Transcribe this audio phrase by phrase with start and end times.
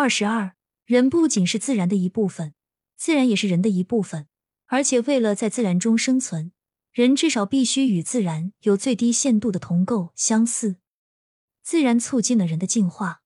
[0.00, 0.54] 二十二，
[0.86, 2.54] 人不仅是自然的一部分，
[2.96, 4.28] 自然也是人的一部分，
[4.64, 6.52] 而且为了在自然中生存，
[6.90, 10.76] 人至少必须与自然有最低限度的同构相似。
[11.62, 13.20] 自然促进了人的进化，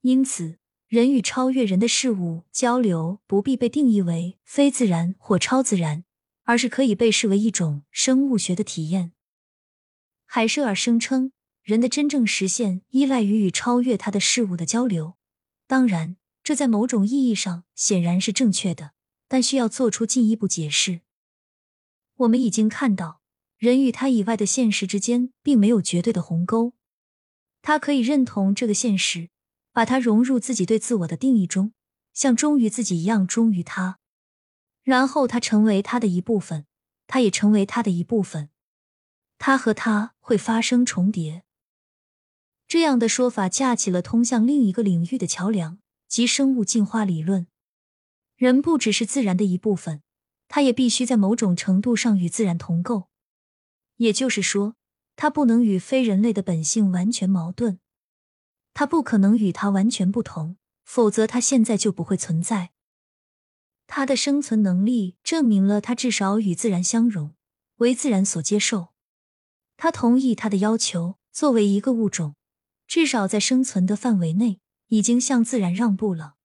[0.00, 0.58] 因此。
[0.88, 6.04] 人与超越人的事物交流，不必被定义为非自然或超自然，
[6.42, 9.12] 而是可以被视为一种生物学的体验。
[10.26, 11.30] 海舍尔声称，
[11.62, 15.14] 人的真正实现依赖于与超越他的事物的交流。
[15.66, 18.92] 当然，这在某种意义上显然是正确的，
[19.28, 21.00] 但需要做出进一步解释。
[22.16, 23.20] 我们已经看到，
[23.58, 26.74] 人与他以外的现实之间并没有绝对的鸿沟，
[27.62, 29.30] 他可以认同这个现实。
[29.72, 31.72] 把它融入自己对自我的定义中，
[32.12, 33.98] 像忠于自己一样忠于他，
[34.84, 36.66] 然后他成为他的一部分，
[37.08, 38.50] 他也成为他的一部分，
[39.36, 41.43] 他和他会发生重叠。
[42.74, 45.78] 这样的说法架起了通向另一个领域的桥梁，
[46.08, 47.46] 即生物进化理论。
[48.34, 50.02] 人不只是自然的一部分，
[50.48, 53.10] 他也必须在某种程度上与自然同构，
[53.98, 54.74] 也就是说，
[55.14, 57.78] 他不能与非人类的本性完全矛盾。
[58.72, 62.72] 他不可能与他完全不同，否则他现在就不会存在。
[63.86, 67.36] 他的生存能力证明了他至少与自然相融，
[67.76, 68.88] 为自然所接受。
[69.76, 72.34] 他同意他的要求，作为一个物种，
[72.86, 76.36] 至少在生存的范围内，已经向自然让步了。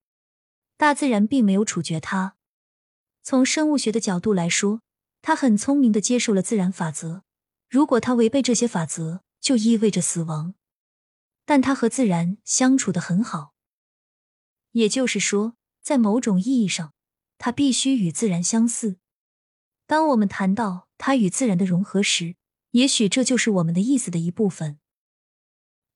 [0.78, 2.38] 大自然并没有处决他。
[3.22, 4.82] 从生物学的角度来说，
[5.22, 7.24] 他很聪明的接受了自然法则。
[7.70, 10.56] 如果他违背这些法则，就意味着死亡。
[11.46, 13.54] 但他和自然相处的很好，
[14.72, 16.94] 也就是说，在某种意义上，
[17.38, 18.98] 他必须与自然相似。
[19.86, 22.36] 当我们谈到他与自然的融合时，
[22.72, 24.80] 也许这就是我们的意思的一部分。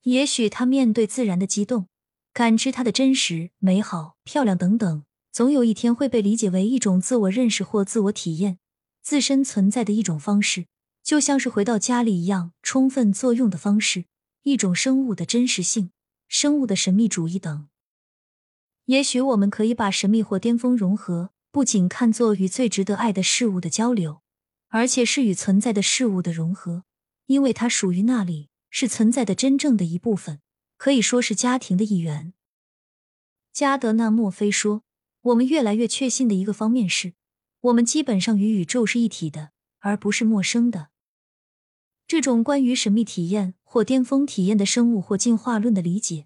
[0.04, 1.88] 也许他面对自然的激动，
[2.34, 8.60] 感知它的真实、美好、漂亮等等，总有一天会被理解为一种自我认识或自我体验
[9.02, 10.68] 自身存在的一种方式，
[11.04, 14.06] 就像是回到家里一样，充分作用的方式。
[14.44, 15.92] 一种生物的真实性、
[16.28, 17.70] 生物的神秘主义等。
[18.88, 24.22] 也许我们可以把神秘或巅峰融合，不仅看作与最值得爱的事物的交流，
[24.68, 26.84] 而且是与存在的事物的融合，
[27.28, 30.42] 因为它属于那里，是存在的真正的一部分，
[30.78, 32.34] 可以说是家庭的一员。
[33.54, 34.82] 加德纳·墨菲说
[35.22, 37.14] ：“我们越来越确信的一个方面是，
[37.62, 39.52] 我们基本上与宇宙是一体的，
[39.82, 40.88] 而不是陌生的。”
[42.08, 46.26] 这种关于神秘体验或巅峰体验的生物或进化论的理解，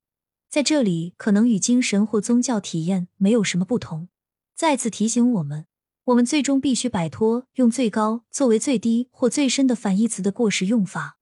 [0.49, 4.07] 在这里可能与精神或宗教体验没有什么不同。
[4.55, 5.67] 再次提醒我们，
[6.05, 11.16] 我们最终必须摆脱用最高作为最低或最深的反义词的过时用法。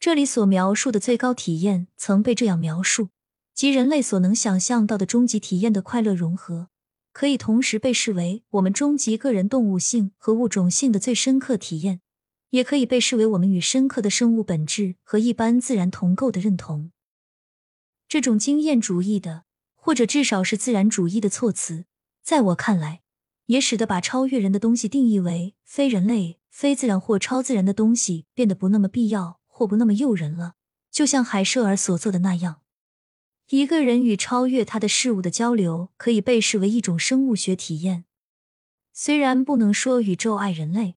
[0.00, 3.10] 这里所描述的最高体验曾被这样描述：
[3.52, 6.68] 即人类所能想象到的终极体验的快乐融合，
[7.12, 12.00] 可以同时被视为我们终极个人动物性和物种性的最深刻体验。
[12.48, 16.90] 也可以被视为我们与深刻的生物本质和一般自然同构的认同。
[18.08, 19.44] 这种经验主义的，
[19.74, 21.84] 或者至少是自然主义的措辞，
[22.24, 23.02] 在我看来，
[23.46, 30.54] 也使得把超越人的东西定义为非人类、非自然或超自然的东西变得不那么必要或不那么诱人了。
[30.90, 32.62] 就像海舍尔所做的那样，
[33.50, 38.06] 一个人与超越他的事物的交流可以被视为一种生物学体验，
[38.94, 40.94] 虽然不能说宇宙爱人类。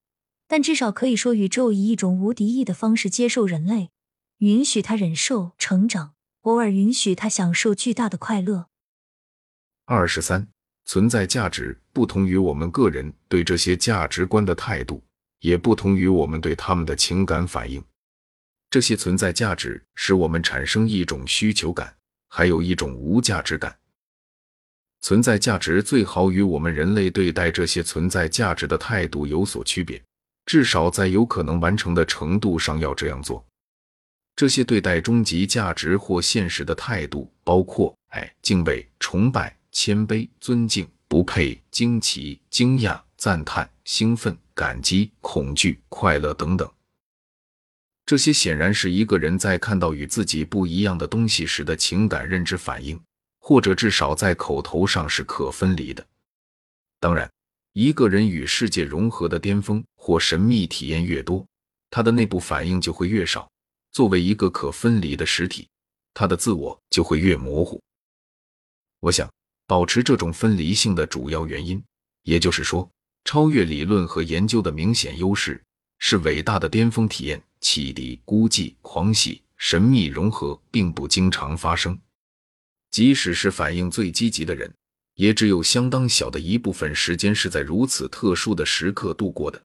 [0.48, 3.90] 但至少可以说，宇宙以一种无敌意的方式接受人类，
[4.38, 8.68] 允许他忍受成长，偶尔允许他享受巨大的快乐。
[9.86, 10.48] 二十三，
[10.86, 15.02] 存在价值不同于我们个人对这些价值观的态度，
[15.40, 17.84] 也不同于我们对他们的情感反应。
[18.74, 21.96] 这些存在价值使我们产生一种需求感，
[22.28, 23.78] 还有一种无价值感。
[25.00, 30.02] 存在价值最好与我们人类对待这些存在价值的态度有所区别。
[30.48, 33.46] 至少在有可能完成的程度上要这样做。
[34.36, 46.68] 这些对待终极价值或现实的态度，包括爱、敬畏、崇拜、谦卑、尊敬、不配、惊奇、惊讶、赞叹、兴奋、感激、恐惧、快乐等等。
[48.06, 53.00] 这些显然是一个人在看到与自己不一样的东西时的情感认知反应，
[53.40, 56.06] 或者至少在口头上是可分离的。
[57.00, 57.30] 当然。
[57.76, 61.44] 一个人与世界融合的巅峰或神秘体验越多，
[61.90, 63.50] 他的内部反应就会越少。
[63.92, 65.68] 作为一个可分离的实体，
[66.14, 67.82] 他的自我就会越模糊。
[69.00, 69.28] 我想，
[69.66, 71.84] 保持这种分离性的主要原因，
[72.22, 72.88] 也就是说，
[73.26, 75.60] 超越理论和研究的明显优势
[76.06, 81.98] 是伟大的巅峰体验、启迪、孤寂、狂喜、神秘融合并不经常发生。
[82.92, 84.70] 即使是反应最积极的人，
[85.14, 89.64] 也只有相当小的一部分时间是在如此特殊的时刻度过的，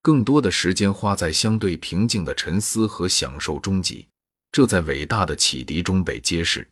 [0.00, 4.08] 更多的时间花在相对平静的沉思和享受终极。
[4.50, 6.66] 这在伟大的启迪中被揭示。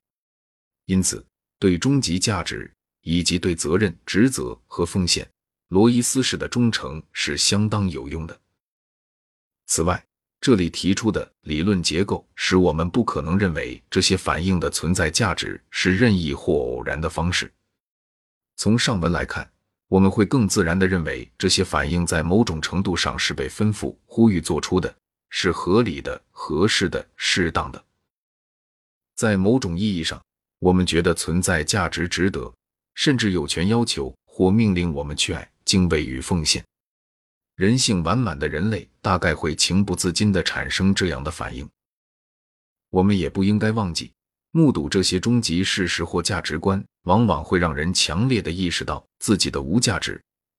[0.87, 1.23] 因此，
[1.59, 2.73] 对终极价值
[3.03, 5.31] 以及对责任、职责和奉献，
[5.69, 8.41] 罗伊斯式的忠诚是相当有用的。
[9.67, 10.05] 此外，
[10.41, 17.53] 这里提出的理论结构使我们不可能认为这些反应的存在价值是任意或偶然的方式。
[18.57, 19.51] 从上文来看，
[19.89, 24.95] 我们会更自然地认为这些反应在某种程度上是被吩咐、呼吁做出的。
[25.31, 27.85] 是合理的、合适的、适当的。
[29.15, 30.19] 在某种意义上，
[30.59, 32.51] 我们觉得存在价值、值得，
[32.95, 36.65] 甚至有权要求或命令我们去爱、敬畏与奉献。
[37.57, 41.69] 人性完满的人类大概会情不自禁地产生这样的反应。
[42.89, 44.11] 我们也不应该忘记，
[44.53, 50.19] 目睹这些终极事实或价值观，往往会让人强烈地意识到自己的无价值，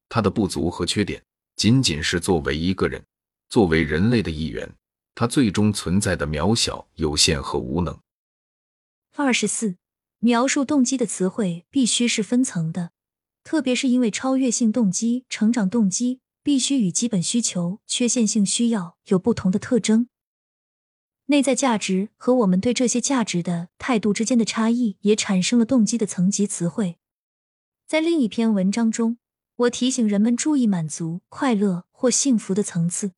[0.09, 1.23] 他的不足和缺点，
[1.55, 3.03] 仅仅是作为一个人。
[3.49, 4.71] 作为人类的一员，
[5.15, 7.97] 他最终存在的渺小、有限和无能。
[9.15, 9.75] 二十四，
[10.19, 12.91] 描述动机的词汇必须是分层的，
[13.43, 20.07] 特别是因为超越性动机、成长动机必须与基本需求、缺陷性需要有不同的特征。
[21.25, 26.97] 内在价值和我们对这些价值的态度之间的差异，也产生了动机的层级词汇。
[27.87, 29.17] 在另一篇文章中，
[29.55, 33.11] 我提醒人们注意满足、快乐或幸福的层次。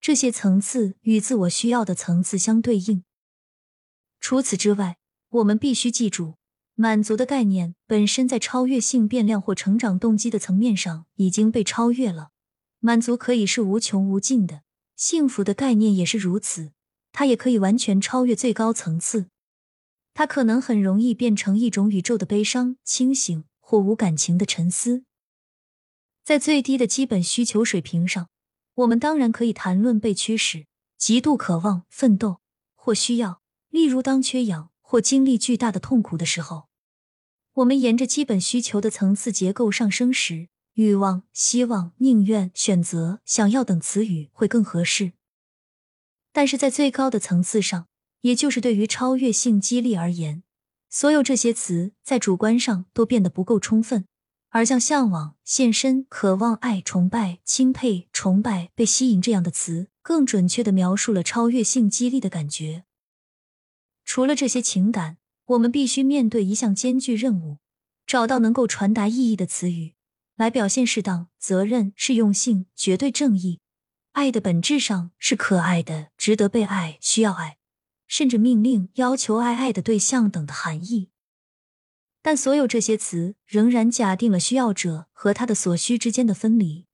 [0.00, 3.02] 这些层次与自我需要的层次相对应。
[4.20, 4.98] 除此之外，
[5.30, 6.34] 我们必须记住，
[6.78, 12.28] 满足的概念本身在超越性变量或成长动机的层面上已经被超越了。
[12.78, 14.62] 满足可以是无穷无尽的，
[14.94, 16.72] 幸福的概念也是如此，
[17.10, 19.26] 它也可以完全超越最高层次。
[20.14, 25.04] 它可能很容易变成一种宇宙的悲伤、清醒或无感情的沉思。
[26.22, 28.28] 在最低的基本需求水平上。
[28.76, 30.66] 我们当然可以谈论被驱使、
[30.98, 32.40] 极度渴望、奋斗
[32.74, 33.40] 或需要，
[33.70, 36.68] 例如当缺氧或经历巨大的痛苦的时候。
[37.54, 45.12] 我们沿着基本需求的层次结构上升时，欲望、希望、宁愿、选择、想要等词语会更合适。
[46.32, 47.88] 但是在最高的层次上，
[48.20, 50.44] 也就是对于超越性激励而言，
[50.88, 54.06] 所有这些词在主观上都变得不够充分。
[54.50, 62.85] 而像向往、献身、渴望、爱、崇拜、钦佩、崇拜、被吸引这样的词，更准确的描述了超越性激励的感觉。
[64.06, 67.58] 除了这些情感，我们必须面对一项艰巨任务：
[68.06, 69.94] 找到能够传达意义的词语，
[70.36, 73.60] 来表现适当、责任、适用性、绝对正义。
[74.12, 77.58] 爱的本质上是可爱的、值得被爱、需要爱，
[78.06, 81.10] 甚至命令、要求爱爱的对象等的含义。
[82.22, 86.86] 但所有这些词仍然假定了需要者和他的所需之间的分离。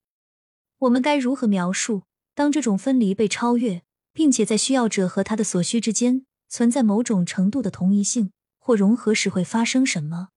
[0.78, 2.02] 我们该如何描述
[2.34, 3.82] 当这种分离被超越，
[4.12, 10.28] 并且在需要者和他的所需之间存在某种程度的同一性或融合时会发生什么？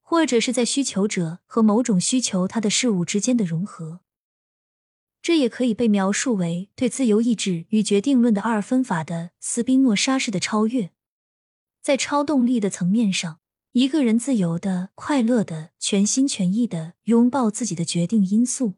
[0.00, 3.98] 或者是在需求者和某种需求他的事物之间的融合？
[5.20, 10.92] 这也可以被描述为对自由意志与决定论的二分法的斯宾诺莎式的超越，
[11.82, 13.40] 在超动力的层面上。
[13.72, 18.74] 一个人自由的、快乐的、全心全意的拥抱自己的决定因素。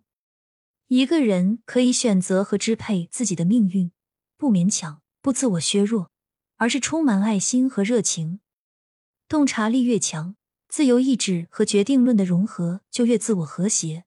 [0.87, 3.93] 一个人可以选择和支配自己的命运，
[4.39, 6.11] 不勉强，不自我削弱，
[6.57, 8.41] 而是充满爱心和热情。
[9.29, 10.37] 洞察力越强，
[10.69, 14.06] 自由意志和决定论的融合就越自我和谐。